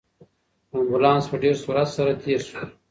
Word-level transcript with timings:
امبولانس 0.77 1.23
په 1.31 1.35
ډېر 1.43 1.55
سرعت 1.63 1.89
سره 1.97 2.11
تېر 2.23 2.41
شو. 2.49 2.61